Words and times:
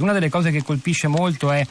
Una 0.00 0.12
delle 0.12 0.28
cose 0.28 0.50
che 0.50 0.62
colpisce 0.62 1.08
molto 1.08 1.50
è 1.50 1.66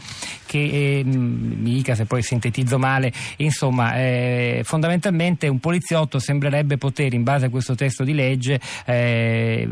che, 0.46 1.00
eh, 1.00 1.04
mica 1.04 1.96
se 1.96 2.06
poi 2.06 2.22
sintetizzo 2.22 2.78
male, 2.78 3.12
insomma, 3.38 3.96
eh, 3.96 4.62
fondamentalmente 4.64 5.48
un 5.48 5.60
poliziotto 5.60 6.20
sembrerebbe 6.20 6.78
poter, 6.78 7.14
in 7.14 7.24
base 7.24 7.46
a 7.46 7.50
questo 7.50 7.76
testo 7.76 8.04
di 8.04 8.14
legge, 8.14 8.60
eh, 8.86 9.70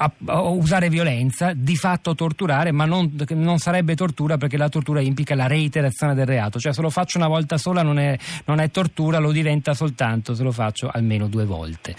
a, 0.00 0.12
a 0.26 0.40
usare 0.42 0.88
violenza, 0.88 1.52
di 1.54 1.76
fatto 1.76 2.14
torturare, 2.14 2.72
ma 2.72 2.84
non, 2.84 3.16
non, 3.30 3.58
sarebbe 3.58 3.94
tortura 3.94 4.36
perché 4.36 4.56
la 4.56 4.68
tortura 4.68 5.00
implica 5.00 5.34
la 5.34 5.46
reiterazione 5.46 6.14
del 6.14 6.26
reato, 6.26 6.58
cioè 6.58 6.72
se 6.72 6.82
lo 6.82 6.90
faccio 6.90 7.18
una 7.18 7.28
volta 7.28 7.58
sola 7.58 7.82
non 7.82 7.98
è, 7.98 8.16
non 8.44 8.60
è 8.60 8.70
tortura, 8.70 9.18
lo 9.18 9.32
diventa 9.32 9.74
soltanto 9.74 10.34
se 10.34 10.42
lo 10.42 10.52
faccio 10.52 10.88
almeno 10.92 11.26
due 11.26 11.44
volte. 11.44 11.94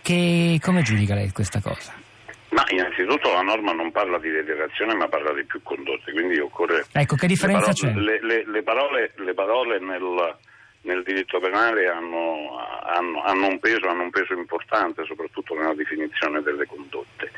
Che, 0.00 0.58
come 0.62 0.82
giudica 0.82 1.14
lei 1.14 1.30
questa 1.32 1.60
cosa? 1.60 2.03
Ma 2.54 2.64
innanzitutto 2.68 3.32
la 3.32 3.42
norma 3.42 3.72
non 3.72 3.90
parla 3.90 4.16
di 4.18 4.30
reiterazione 4.30 4.94
ma 4.94 5.08
parla 5.08 5.32
di 5.32 5.44
più 5.44 5.60
condotte, 5.64 6.12
quindi 6.12 6.38
occorre... 6.38 6.86
Ecco, 6.92 7.16
che 7.16 7.26
differenza 7.26 7.72
le 7.72 7.74
parole, 7.74 7.94
c'è? 7.94 8.00
Le, 8.00 8.20
le, 8.22 8.44
le, 8.46 8.62
parole, 8.62 9.12
le 9.16 9.34
parole 9.34 9.80
nel, 9.80 10.36
nel, 10.82 11.02
diritto 11.02 11.40
penale 11.40 11.88
hanno, 11.88 12.56
hanno, 12.84 13.24
hanno, 13.24 13.48
un 13.48 13.58
peso, 13.58 13.88
hanno 13.88 14.04
un 14.04 14.10
peso 14.10 14.34
importante, 14.34 15.04
soprattutto 15.04 15.54
nella 15.54 15.74
definizione 15.74 16.42
delle 16.42 16.64
condotte. 16.66 17.32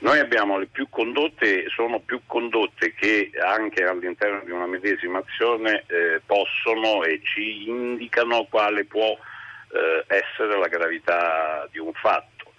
Noi 0.00 0.18
abbiamo 0.18 0.58
le 0.58 0.66
più 0.66 0.88
condotte, 0.90 1.68
sono 1.68 2.00
più 2.00 2.22
condotte 2.26 2.92
che 2.92 3.30
anche 3.40 3.84
all'interno 3.84 4.42
di 4.44 4.50
una 4.50 4.66
medesima 4.66 5.20
azione 5.20 5.84
eh, 5.86 6.20
possono 6.26 7.04
e 7.04 7.20
ci 7.22 7.68
indicano 7.68 8.48
quale 8.50 8.84
può 8.84 9.06
eh, 9.06 10.04
essere 10.08 10.58
la 10.58 10.66
gravità 10.66 11.68
di 11.70 11.78
un 11.78 11.92
fatto. 11.92 12.52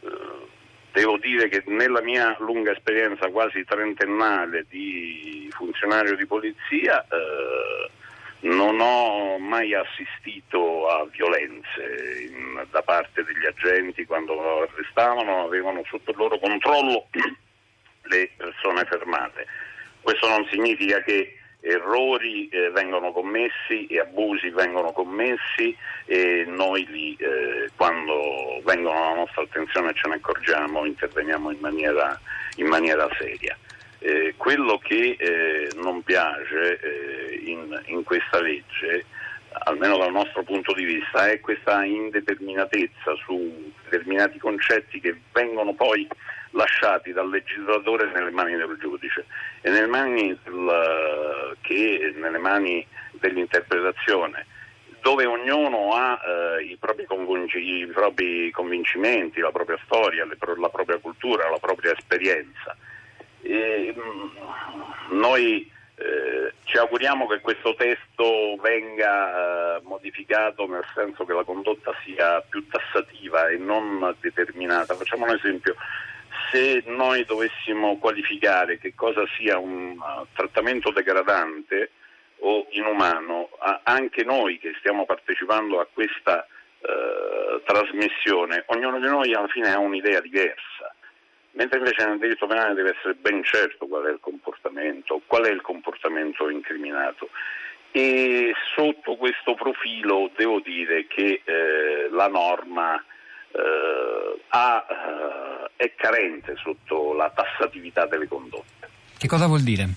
Eh, 0.00 0.50
Devo 0.92 1.16
dire 1.16 1.48
che 1.48 1.62
nella 1.66 2.02
mia 2.02 2.36
lunga 2.40 2.72
esperienza 2.72 3.30
quasi 3.30 3.64
trentennale 3.64 4.66
di 4.68 5.48
funzionario 5.50 6.14
di 6.16 6.26
polizia 6.26 7.02
eh, 7.02 7.90
non 8.40 8.78
ho 8.78 9.38
mai 9.38 9.74
assistito 9.74 10.88
a 10.88 11.06
violenze 11.10 12.28
in, 12.28 12.66
da 12.70 12.82
parte 12.82 13.24
degli 13.24 13.46
agenti 13.46 14.04
quando 14.04 14.64
arrestavano, 14.64 15.44
avevano 15.44 15.82
sotto 15.88 16.10
il 16.10 16.16
loro 16.16 16.38
controllo 16.38 17.06
le 18.04 18.30
persone 18.36 18.84
fermate. 18.84 19.46
Questo 20.02 20.28
non 20.28 20.46
significa 20.50 21.00
che 21.02 21.38
errori 21.62 22.48
eh, 22.48 22.70
vengono 22.70 23.12
commessi 23.12 23.86
e 23.86 24.00
abusi 24.00 24.50
vengono 24.50 24.90
commessi 24.92 25.74
e 26.04 26.44
noi 26.46 26.84
lì 26.88 27.16
eh, 27.18 27.70
quando 27.76 28.60
vengono 28.64 28.96
alla 28.96 29.14
nostra 29.14 29.42
attenzione 29.42 29.94
ce 29.94 30.08
ne 30.08 30.16
accorgiamo 30.16 30.84
interveniamo 30.84 31.50
in 31.50 31.58
maniera, 31.60 32.20
in 32.56 32.66
maniera 32.66 33.08
seria. 33.16 33.56
Eh, 34.00 34.34
quello 34.36 34.78
che 34.78 35.16
eh, 35.16 35.68
non 35.76 36.02
piace 36.02 36.80
eh, 36.80 37.40
in, 37.44 37.80
in 37.86 38.02
questa 38.02 38.40
legge 38.40 39.04
almeno 39.64 39.96
dal 39.98 40.12
nostro 40.12 40.42
punto 40.42 40.72
di 40.72 40.84
vista, 40.84 41.30
è 41.30 41.40
questa 41.40 41.84
indeterminatezza 41.84 43.14
su 43.24 43.70
determinati 43.84 44.38
concetti 44.38 45.00
che 45.00 45.14
vengono 45.32 45.74
poi 45.74 46.08
lasciati 46.52 47.12
dal 47.12 47.28
legislatore 47.28 48.10
nelle 48.12 48.30
mani 48.30 48.56
del 48.56 48.76
giudice 48.80 49.26
e 49.60 49.70
nelle 49.70 49.86
mani, 49.86 50.36
del, 50.42 51.56
che, 51.60 52.12
nelle 52.16 52.38
mani 52.38 52.86
dell'interpretazione 53.12 54.46
dove 55.02 55.26
ognuno 55.26 55.94
ha 55.94 56.18
eh, 56.24 56.62
i, 56.62 56.76
propri 56.78 57.04
i, 57.54 57.86
propri 57.92 58.50
convincimenti, 58.52 59.40
la 59.40 59.50
propria 59.50 59.76
storia, 59.84 60.24
le, 60.24 60.36
la 60.56 60.68
propria 60.68 60.98
cultura, 60.98 61.50
la 61.50 61.58
propria 61.58 61.92
esperienza. 61.92 62.76
E, 63.42 63.92
mm, 63.98 65.18
noi 65.18 65.68
eh, 65.96 66.52
ci 66.64 66.78
auguriamo 66.78 67.26
che 67.26 67.40
questo 67.40 67.74
testo 67.74 68.56
venga 68.62 69.76
eh, 69.76 69.80
modificato 69.82 70.66
nel 70.66 70.84
senso 70.94 71.24
che 71.24 71.32
la 71.32 71.44
condotta 71.44 71.92
sia 72.04 72.40
più 72.48 72.66
tassativa 72.68 73.48
e 73.48 73.56
non 73.56 74.14
determinata. 74.20 74.94
Facciamo 74.94 75.24
un 75.24 75.34
esempio, 75.34 75.74
se 76.52 76.82
noi 76.86 77.24
dovessimo 77.24 77.96
qualificare 77.96 78.78
che 78.78 78.94
cosa 78.94 79.24
sia 79.38 79.58
un 79.58 79.96
uh, 79.96 80.26
trattamento 80.34 80.90
degradante 80.90 81.90
o 82.44 82.66
inumano, 82.70 83.50
anche 83.84 84.24
noi 84.24 84.58
che 84.58 84.74
stiamo 84.80 85.06
partecipando 85.06 85.80
a 85.80 85.86
questa 85.90 86.44
uh, 86.80 87.62
trasmissione, 87.62 88.64
ognuno 88.66 88.98
di 88.98 89.06
noi 89.06 89.32
alla 89.32 89.46
fine 89.46 89.72
ha 89.72 89.78
un'idea 89.78 90.20
diversa, 90.20 90.92
mentre 91.52 91.78
invece 91.78 92.04
nel 92.04 92.18
diritto 92.18 92.48
penale 92.48 92.74
deve 92.74 92.96
essere 92.96 93.14
ben 93.14 93.44
certo 93.44 93.86
qual 93.86 94.06
è 94.06 94.10
il 94.10 94.18
comportamento, 94.20 95.22
qual 95.26 95.44
è 95.44 95.50
il 95.50 95.60
comportamento 95.60 96.48
incriminato. 96.48 97.30
E 97.92 98.52
sotto 98.74 99.16
questo 99.16 99.54
profilo 99.54 100.30
devo 100.34 100.60
dire 100.60 101.06
che 101.06 101.42
eh, 101.44 102.08
la 102.10 102.26
norma 102.26 102.96
eh, 103.52 104.40
ha, 104.48 104.86
eh, 104.88 105.01
è 105.82 105.94
carente 105.96 106.54
sotto 106.62 107.12
la 107.12 107.28
tassatività 107.30 108.06
delle 108.06 108.28
condotte. 108.28 108.88
Che 109.18 109.26
cosa 109.26 109.46
vuol 109.46 109.62
dire? 109.62 109.88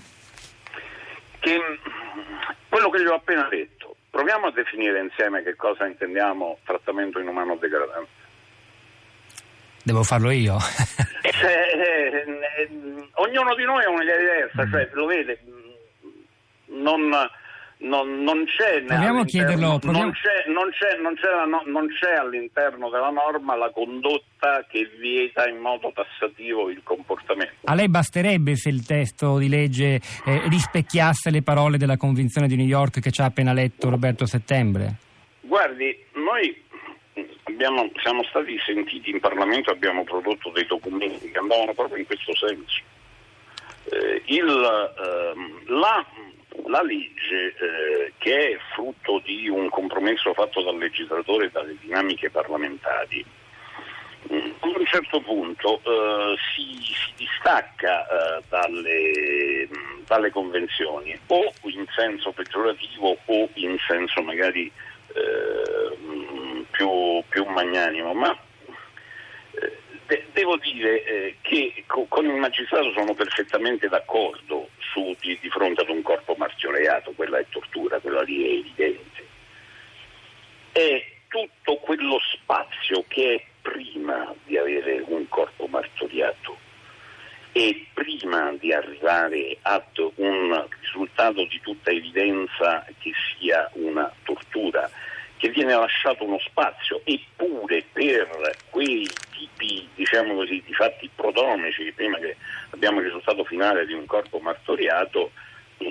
Che, 1.38 1.60
quello 2.68 2.90
che 2.90 3.02
gli 3.02 3.06
ho 3.06 3.14
appena 3.14 3.46
detto, 3.48 3.94
proviamo 4.10 4.48
a 4.48 4.50
definire 4.50 5.00
insieme 5.00 5.44
che 5.44 5.54
cosa 5.54 5.86
intendiamo 5.86 6.58
trattamento 6.64 7.20
inumano 7.20 7.54
degradante. 7.54 8.24
Devo 9.84 10.02
farlo 10.02 10.30
io? 10.30 10.56
eh, 11.22 11.30
eh, 11.30 12.24
eh, 12.56 12.70
ognuno 13.14 13.54
di 13.54 13.64
noi 13.64 13.84
ha 13.84 13.90
un'idea 13.90 14.18
diversa, 14.18 14.66
mm. 14.66 14.70
cioè 14.72 14.90
lo 14.92 15.06
vede, 15.06 15.40
non 16.66 17.12
non, 17.78 18.22
non 18.22 18.44
c'è, 18.46 18.82
proviamo 18.84 19.20
a 19.20 19.24
chiederlo, 19.24 19.78
proviamo... 19.78 20.04
Non, 20.06 20.12
c'è, 20.12 20.50
non, 20.50 20.70
c'è, 20.70 20.96
non, 20.98 21.14
c'è 21.14 21.28
la, 21.28 21.44
non, 21.44 21.86
c'è, 21.88 22.14
all'interno 22.14 22.88
della 22.88 23.10
norma 23.10 23.54
la 23.54 23.70
condotta 23.70 24.64
che 24.68 24.90
vieta 24.98 25.46
in 25.46 25.58
modo 25.58 25.92
tassativo 25.94 26.70
il 26.70 26.80
comportamento. 26.82 27.54
A 27.64 27.74
lei 27.74 27.88
basterebbe 27.88 28.56
se 28.56 28.70
il 28.70 28.84
testo 28.86 29.36
di 29.36 29.48
legge 29.48 30.00
eh, 30.24 30.48
rispecchiasse 30.48 31.30
le 31.30 31.42
parole 31.42 31.76
della 31.76 31.98
Convenzione 31.98 32.46
di 32.46 32.56
New 32.56 32.66
York 32.66 33.00
che 33.00 33.10
ci 33.10 33.20
ha 33.20 33.26
appena 33.26 33.52
letto 33.52 33.90
Roberto 33.90 34.24
Settembre? 34.24 34.96
Guardi, 35.42 35.96
noi 36.14 36.64
abbiamo, 37.44 37.90
siamo 38.02 38.22
stati 38.24 38.56
sentiti 38.64 39.10
in 39.10 39.20
Parlamento, 39.20 39.70
abbiamo 39.70 40.02
prodotto 40.04 40.50
dei 40.50 40.66
documenti 40.66 41.30
che 41.30 41.38
andavano 41.38 41.74
proprio 41.74 41.98
in 41.98 42.06
questo 42.06 42.34
senso. 42.34 42.82
Eh, 43.88 44.22
il, 44.24 44.48
eh, 44.48 45.70
la 45.70 46.04
la 46.66 46.82
legge, 46.82 47.54
eh, 47.58 48.12
che 48.18 48.50
è 48.50 48.58
frutto 48.74 49.20
di 49.24 49.48
un 49.48 49.68
compromesso 49.68 50.32
fatto 50.34 50.62
dal 50.62 50.78
legislatore 50.78 51.46
e 51.46 51.50
dalle 51.50 51.76
dinamiche 51.80 52.30
parlamentari, 52.30 53.24
mm, 54.32 54.50
a 54.60 54.66
un 54.66 54.86
certo 54.86 55.20
punto 55.20 55.80
eh, 55.84 56.36
si, 56.54 56.78
si, 56.82 57.12
distacca 57.16 58.06
eh, 58.06 58.42
dalle, 58.48 59.68
mm, 59.68 60.00
dalle, 60.06 60.30
convenzioni 60.30 61.18
o 61.26 61.52
in 61.64 61.86
senso 61.94 62.32
peggiorativo 62.32 63.16
o 63.24 63.48
in 63.54 63.76
senso 63.86 64.22
magari 64.22 64.70
eh, 65.14 65.96
più, 66.70 67.22
più 67.28 67.44
magnanimo, 67.44 68.12
ma 68.12 68.36
eh, 69.52 69.76
de- 70.06 70.26
devo 70.32 70.56
dire 70.56 71.04
eh, 71.04 71.36
che 71.40 71.84
co- 71.86 72.06
con 72.08 72.24
il 72.26 72.34
magistrato 72.34 72.92
sono 72.92 73.14
perfettamente 73.14 73.88
d'accordo 73.88 74.68
su, 74.78 75.16
di, 75.20 75.38
di, 75.40 75.48
fronte 75.48 75.82
ad 75.82 75.88
un 75.88 76.02
corpo 76.02 76.34
martoriato, 76.66 77.12
quella 77.12 77.38
è 77.38 77.46
tortura, 77.48 77.98
quella 78.00 78.22
lì 78.22 78.44
è 78.44 78.58
evidente. 78.58 79.26
È 80.72 81.04
tutto 81.28 81.76
quello 81.76 82.18
spazio 82.32 83.04
che 83.08 83.34
è 83.34 83.44
prima 83.62 84.34
di 84.44 84.56
avere 84.56 85.02
un 85.06 85.28
corpo 85.28 85.66
martoriato 85.66 86.58
e 87.52 87.86
prima 87.94 88.52
di 88.58 88.72
arrivare 88.72 89.56
ad 89.62 89.82
un 90.16 90.66
risultato 90.80 91.44
di 91.46 91.60
tutta 91.62 91.90
evidenza 91.90 92.84
che 92.98 93.12
sia 93.38 93.68
una 93.74 94.12
tortura 94.24 94.88
che 95.38 95.48
viene 95.50 95.74
lasciato 95.74 96.24
uno 96.24 96.38
spazio, 96.38 97.00
eppure 97.04 97.84
per 97.92 98.56
quei 98.70 99.06
tipi 99.30 99.86
diciamo 99.94 100.34
così, 100.34 100.62
di 100.64 100.72
fatti 100.72 101.10
prodromici, 101.14 101.92
prima 101.92 102.18
che 102.18 102.36
abbiamo 102.70 103.00
il 103.00 103.06
risultato 103.06 103.44
finale 103.44 103.86
di 103.86 103.92
un 103.92 104.06
corpo 104.06 104.38
martoriato, 104.38 105.32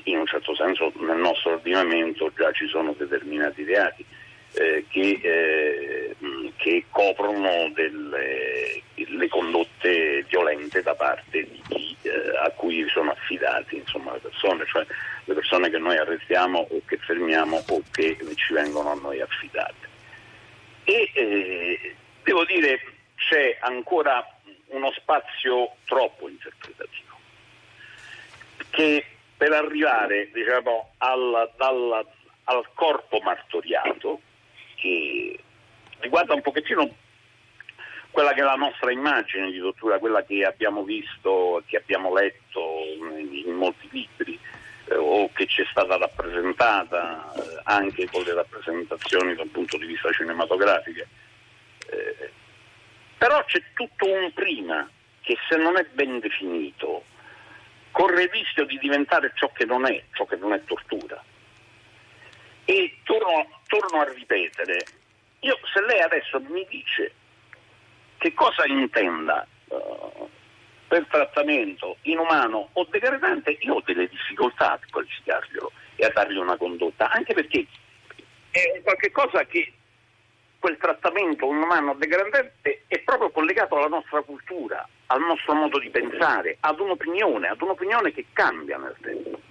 in 0.05 0.19
un 0.19 0.25
certo 0.25 0.55
senso 0.55 0.91
nel 0.99 1.17
nostro 1.17 1.53
ordinamento 1.53 2.31
già 2.35 2.51
ci 2.51 2.67
sono 2.67 2.93
determinati 2.93 3.63
reati 3.63 4.05
eh, 4.53 4.85
che, 4.87 5.19
eh, 5.21 6.15
che, 6.55 6.85
coprono 6.89 7.69
delle, 7.73 8.81
le 8.93 9.27
condotte 9.27 10.23
violente 10.29 10.81
da 10.81 10.95
parte 10.95 11.43
di 11.43 11.61
chi 11.67 11.95
eh, 12.03 12.37
a 12.41 12.49
cui 12.51 12.87
sono 12.89 13.11
affidati 13.11 13.77
insomma, 13.77 14.13
le 14.13 14.19
persone, 14.19 14.65
cioè 14.65 14.85
le 15.25 15.33
persone 15.33 15.69
che 15.69 15.77
noi 15.77 15.97
arrestiamo 15.97 16.67
o 16.69 16.81
che 16.85 16.97
fermiamo 16.97 17.63
o 17.67 17.83
che 17.91 18.17
ci 18.35 18.53
vengono 18.53 18.91
a 18.91 18.95
noi 18.95 19.19
affidate. 19.19 19.93
E 20.85 21.09
eh, 21.13 21.95
devo 22.23 22.45
dire 22.45 22.79
c'è 23.15 23.57
ancora 23.59 24.23
uno 24.67 24.91
spazio 24.91 25.75
troppo 25.85 26.29
interpretativo. 26.29 27.17
che 28.69 29.05
per 29.37 29.51
arrivare 29.51 30.29
diciamo, 30.31 30.93
al, 30.97 31.51
dal, 31.57 32.05
al 32.45 32.65
corpo 32.73 33.19
martoriato, 33.19 34.21
che 34.75 35.39
riguarda 35.99 36.33
un 36.33 36.41
pochettino 36.41 36.89
quella 38.11 38.33
che 38.33 38.39
è 38.39 38.43
la 38.43 38.55
nostra 38.55 38.91
immagine 38.91 39.51
di 39.51 39.59
tortura, 39.59 39.99
quella 39.99 40.23
che 40.23 40.45
abbiamo 40.45 40.83
visto, 40.83 41.61
che 41.65 41.77
abbiamo 41.77 42.13
letto 42.13 42.81
in 42.97 43.53
molti 43.53 43.89
libri 43.91 44.39
eh, 44.85 44.95
o 44.95 45.29
che 45.33 45.45
ci 45.47 45.61
è 45.61 45.65
stata 45.69 45.97
rappresentata 45.97 47.33
eh, 47.35 47.59
anche 47.63 48.07
con 48.09 48.23
le 48.23 48.33
rappresentazioni 48.33 49.35
dal 49.35 49.49
punto 49.49 49.77
di 49.77 49.85
vista 49.85 50.11
cinematografico. 50.13 51.03
Eh, 51.89 52.31
però 53.17 53.43
c'è 53.43 53.61
tutto 53.73 54.09
un 54.09 54.31
prima 54.33 54.89
che 55.19 55.35
se 55.49 55.57
non 55.57 55.77
è 55.77 55.85
ben 55.91 56.19
definito 56.19 57.03
corre 57.95 58.23
il 58.23 58.29
rischio 58.29 58.65
di 58.65 58.77
diventare 58.77 59.31
ciò 59.35 59.49
che 59.53 59.63
non 59.63 59.85
è, 59.85 60.03
ciò 60.11 60.25
che 60.25 60.35
non 60.35 60.51
è 60.51 60.61
tortura. 60.65 61.23
E 62.65 62.97
torno, 63.03 63.61
torno 63.67 64.01
a 64.01 64.13
ripetere, 64.13 64.83
io 65.39 65.57
se 65.73 65.81
lei 65.85 66.01
adesso 66.01 66.41
mi 66.41 66.65
dice 66.69 67.13
che 68.17 68.33
cosa 68.33 68.65
intenda 68.65 69.47
uh, 69.67 70.29
per 70.89 71.07
trattamento 71.07 71.95
inumano 72.01 72.67
o 72.73 72.85
degradante, 72.89 73.55
io 73.61 73.75
ho 73.75 73.81
delle 73.85 74.09
difficoltà 74.09 74.73
a 74.73 74.79
qualificarglielo 74.91 75.71
e 75.95 76.05
a 76.05 76.09
dargli 76.09 76.35
una 76.35 76.57
condotta, 76.57 77.09
anche 77.09 77.33
perché 77.33 77.65
è 78.51 78.81
qualcosa 78.83 79.45
che 79.45 79.71
quel 80.65 80.77
trattamento 80.77 81.45
inumano 81.45 81.91
o 81.91 81.93
degradante 81.93 82.55
è 82.87 82.97
proprio 83.01 83.29
collegato 83.29 83.77
alla 83.77 83.87
nostra 83.87 84.23
cultura, 84.23 84.83
al 85.05 85.21
nostro 85.21 85.53
modo 85.53 85.77
di 85.77 85.91
pensare, 85.91 86.57
ad 86.61 86.79
un'opinione, 86.79 87.49
ad 87.49 87.61
un'opinione 87.61 88.11
che 88.11 88.25
cambia 88.33 88.79
nel 88.79 88.95
tempo. 88.99 89.44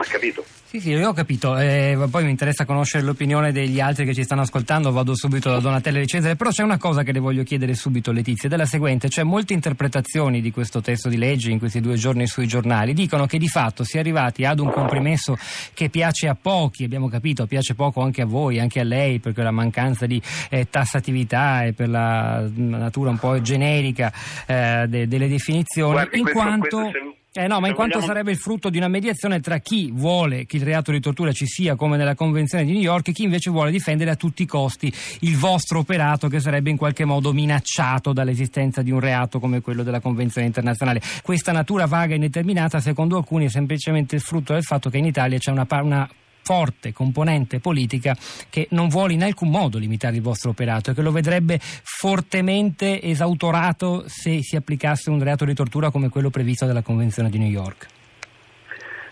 Ha 0.00 0.04
capito? 0.04 0.44
Sì, 0.64 0.80
sì, 0.80 0.90
io 0.90 1.08
ho 1.08 1.12
capito. 1.12 1.58
Eh, 1.58 1.98
poi 2.08 2.24
mi 2.24 2.30
interessa 2.30 2.64
conoscere 2.64 3.02
l'opinione 3.02 3.50
degli 3.52 3.80
altri 3.80 4.04
che 4.04 4.14
ci 4.14 4.22
stanno 4.22 4.42
ascoltando. 4.42 4.92
Vado 4.92 5.16
subito 5.16 5.50
da 5.50 5.58
Donatella 5.58 5.98
Licenzia. 5.98 6.36
Però 6.36 6.50
c'è 6.50 6.62
una 6.62 6.78
cosa 6.78 7.02
che 7.02 7.10
le 7.10 7.18
voglio 7.18 7.42
chiedere 7.42 7.74
subito, 7.74 8.12
Letizia, 8.12 8.48
ed 8.48 8.54
è 8.54 8.56
la 8.58 8.66
seguente: 8.66 9.08
cioè, 9.08 9.24
molte 9.24 9.54
interpretazioni 9.54 10.40
di 10.40 10.52
questo 10.52 10.80
testo 10.80 11.08
di 11.08 11.16
legge 11.16 11.50
in 11.50 11.58
questi 11.58 11.80
due 11.80 11.96
giorni 11.96 12.28
sui 12.28 12.46
giornali 12.46 12.92
dicono 12.92 13.26
che 13.26 13.38
di 13.38 13.48
fatto 13.48 13.82
si 13.82 13.96
è 13.96 14.00
arrivati 14.00 14.44
ad 14.44 14.60
un 14.60 14.70
compromesso 14.70 15.36
che 15.74 15.88
piace 15.88 16.28
a 16.28 16.36
pochi. 16.40 16.84
Abbiamo 16.84 17.08
capito, 17.08 17.46
piace 17.46 17.74
poco 17.74 18.02
anche 18.02 18.22
a 18.22 18.26
voi, 18.26 18.60
anche 18.60 18.78
a 18.78 18.84
lei, 18.84 19.18
perché 19.18 19.42
la 19.42 19.50
mancanza 19.50 20.06
di 20.06 20.22
eh, 20.48 20.68
tassatività 20.70 21.64
e 21.64 21.72
per 21.72 21.88
la 21.88 22.46
natura 22.54 23.10
un 23.10 23.18
po' 23.18 23.40
generica 23.40 24.12
eh, 24.46 24.84
de- 24.86 25.08
delle 25.08 25.28
definizioni. 25.28 25.92
Guardi, 25.92 26.18
in 26.18 26.22
questo, 26.22 26.40
quanto. 26.40 26.76
questo 26.76 27.17
Eh 27.30 27.46
no, 27.46 27.60
ma 27.60 27.68
in 27.68 27.74
quanto 27.74 27.98
vogliamo... 27.98 28.12
sarebbe 28.12 28.30
il 28.32 28.38
frutto 28.38 28.70
di 28.70 28.78
una 28.78 28.88
mediazione 28.88 29.40
tra 29.40 29.58
chi 29.58 29.90
vuole 29.92 30.46
che 30.46 30.56
il 30.56 30.62
reato 30.62 30.90
di 30.90 30.98
tortura 30.98 31.30
ci 31.30 31.46
sia 31.46 31.76
come 31.76 31.98
nella 31.98 32.14
Convenzione 32.14 32.64
di 32.64 32.72
New 32.72 32.80
York 32.80 33.08
e 33.08 33.12
chi 33.12 33.24
invece 33.24 33.50
vuole 33.50 33.70
difendere 33.70 34.10
a 34.10 34.16
tutti 34.16 34.42
i 34.42 34.46
costi 34.46 34.92
il 35.20 35.36
vostro 35.36 35.80
operato 35.80 36.28
che 36.28 36.40
sarebbe 36.40 36.70
in 36.70 36.78
qualche 36.78 37.04
modo 37.04 37.32
minacciato 37.32 38.14
dall'esistenza 38.14 38.80
di 38.80 38.90
un 38.90 39.00
reato 39.00 39.40
come 39.40 39.60
quello 39.60 39.82
della 39.82 40.00
Convenzione 40.00 40.46
internazionale. 40.46 41.02
Questa 41.22 41.52
natura 41.52 41.86
vaga 41.86 42.12
e 42.12 42.16
indeterminata 42.16 42.80
secondo 42.80 43.18
alcuni 43.18 43.44
è 43.44 43.50
semplicemente 43.50 44.14
il 44.14 44.22
frutto 44.22 44.54
del 44.54 44.62
fatto 44.62 44.88
che 44.88 44.96
in 44.96 45.04
Italia 45.04 45.38
c'è 45.38 45.50
una, 45.50 45.66
una 45.82 46.08
forte 46.48 46.94
componente 46.94 47.60
politica 47.60 48.16
che 48.48 48.68
non 48.70 48.88
vuole 48.88 49.12
in 49.12 49.22
alcun 49.22 49.50
modo 49.50 49.76
limitare 49.76 50.16
il 50.16 50.22
vostro 50.22 50.48
operato 50.48 50.90
e 50.90 50.94
che 50.94 51.02
lo 51.02 51.12
vedrebbe 51.12 51.58
fortemente 51.60 53.02
esautorato 53.02 54.04
se 54.06 54.42
si 54.42 54.56
applicasse 54.56 55.10
un 55.10 55.22
reato 55.22 55.44
di 55.44 55.52
tortura 55.52 55.90
come 55.90 56.08
quello 56.08 56.30
previsto 56.30 56.64
dalla 56.64 56.80
Convenzione 56.80 57.28
di 57.28 57.36
New 57.36 57.50
York. 57.50 57.86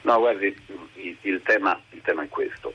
No, 0.04 0.18
guardi, 0.18 0.46
il, 0.94 1.42
tema, 1.42 1.78
il 1.90 2.00
tema 2.00 2.22
è 2.22 2.28
questo. 2.28 2.72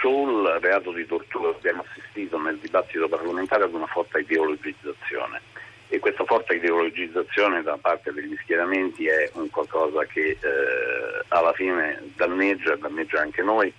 Sul 0.00 0.58
reato 0.60 0.90
di 0.90 1.06
tortura 1.06 1.50
abbiamo 1.50 1.84
assistito 1.88 2.36
nel 2.36 2.58
dibattito 2.58 3.06
parlamentare 3.06 3.62
ad 3.62 3.74
una 3.74 3.86
forte 3.86 4.18
ideologizzazione 4.18 5.40
e 5.88 5.98
questa 6.00 6.24
forte 6.24 6.54
ideologizzazione 6.54 7.62
da 7.62 7.78
parte 7.80 8.12
degli 8.12 8.36
schieramenti 8.42 9.06
è 9.06 9.30
un 9.34 9.48
qualcosa 9.48 10.04
che 10.04 10.36
eh, 10.40 11.24
alla 11.28 11.52
fine 11.54 12.02
danneggia, 12.14 12.76
danneggia 12.76 13.20
anche 13.20 13.42
noi, 13.42 13.72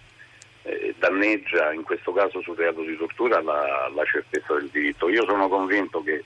eh, 0.64 0.96
danneggia 0.98 1.72
in 1.72 1.84
questo 1.84 2.12
caso 2.12 2.42
sul 2.42 2.58
reato 2.58 2.82
di 2.82 2.98
tortura 2.98 3.42
la, 3.42 3.92
la 3.94 4.04
certezza 4.06 4.56
del 4.56 4.70
diritto. 4.72 5.08
Io 5.08 5.24
sono 5.26 5.48
convinto 5.48 6.02
che 6.02 6.24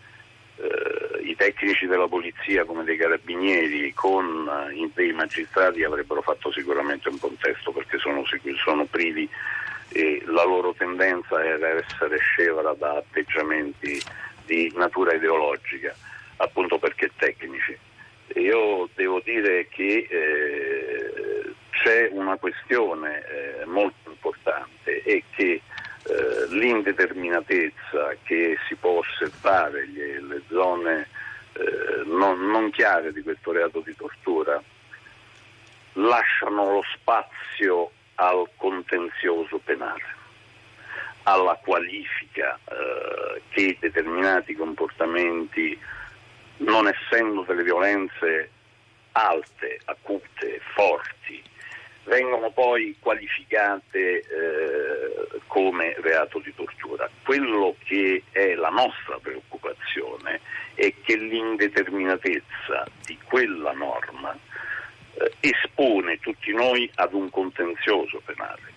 eh, 0.55 1.21
i 1.23 1.35
tecnici 1.35 1.85
della 1.85 2.07
polizia 2.07 2.63
come 2.63 2.85
dei 2.85 2.95
carabinieri 2.95 3.93
con 3.93 4.49
eh, 4.71 4.89
dei 4.93 5.11
magistrati 5.11 5.83
avrebbero 5.83 6.21
fatto 6.21 6.49
sicuramente 6.51 7.09
un 7.09 7.17
buon 7.17 7.35
testo 7.37 7.71
perché 7.71 7.97
sono, 7.97 8.23
sono 8.63 8.85
privi 8.85 9.27
e 9.89 10.23
la 10.25 10.43
loro 10.43 10.73
tendenza 10.77 11.43
era 11.43 11.67
essere 11.69 12.17
scevra 12.17 12.73
da 12.73 12.97
atteggiamenti 12.97 14.01
di 14.53 14.71
natura 14.75 15.15
ideologica, 15.15 15.95
appunto 16.37 16.77
perché 16.77 17.09
tecnici. 17.15 17.75
Io 18.35 18.87
devo 18.93 19.19
dire 19.23 19.67
che 19.67 20.07
eh, 20.09 21.53
c'è 21.71 22.09
una 22.11 22.37
questione 22.37 23.23
eh, 23.25 23.65
molto 23.65 24.09
importante 24.09 25.01
e 25.01 25.23
che 25.35 25.61
eh, 26.03 26.45
l'indeterminatezza 26.49 28.15
che 28.23 28.57
si 28.67 28.75
può 28.75 28.99
osservare, 28.99 29.87
le, 29.87 30.21
le 30.21 30.41
zone 30.47 31.07
eh, 31.53 32.03
non, 32.05 32.39
non 32.49 32.69
chiare 32.69 33.11
di 33.11 33.21
questo 33.21 33.51
reato 33.51 33.79
di 33.79 33.95
tortura, 33.95 34.61
lasciano 35.93 36.71
lo 36.71 36.83
spazio 36.95 37.91
al 38.15 38.47
contenzioso 38.55 39.59
penale 39.63 40.21
alla 41.23 41.57
qualifica 41.61 42.59
eh, 42.65 43.41
che 43.49 43.77
determinati 43.79 44.53
comportamenti, 44.55 45.77
non 46.57 46.87
essendo 46.87 47.43
delle 47.43 47.63
violenze 47.63 48.49
alte, 49.13 49.79
acute, 49.85 50.59
forti, 50.73 51.41
vengono 52.05 52.51
poi 52.51 52.95
qualificate 52.99 54.19
eh, 54.19 55.39
come 55.47 55.95
reato 56.01 56.39
di 56.39 56.53
tortura. 56.53 57.09
Quello 57.23 57.75
che 57.85 58.23
è 58.31 58.55
la 58.55 58.69
nostra 58.69 59.17
preoccupazione 59.21 60.41
è 60.75 60.93
che 61.03 61.15
l'indeterminatezza 61.15 62.85
di 63.05 63.17
quella 63.23 63.71
norma 63.71 64.37
eh, 65.15 65.31
espone 65.39 66.19
tutti 66.19 66.51
noi 66.51 66.89
ad 66.95 67.13
un 67.13 67.29
contenzioso 67.29 68.21
penale 68.25 68.71